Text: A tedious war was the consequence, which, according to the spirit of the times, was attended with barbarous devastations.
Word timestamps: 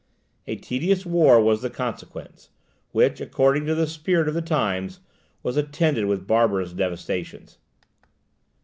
A 0.47 0.55
tedious 0.55 1.05
war 1.05 1.39
was 1.39 1.61
the 1.61 1.69
consequence, 1.69 2.49
which, 2.91 3.21
according 3.21 3.67
to 3.67 3.75
the 3.75 3.85
spirit 3.85 4.27
of 4.27 4.33
the 4.33 4.41
times, 4.41 4.99
was 5.43 5.57
attended 5.57 6.05
with 6.05 6.25
barbarous 6.25 6.73
devastations. 6.73 7.59